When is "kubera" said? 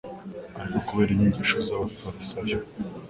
0.87-1.11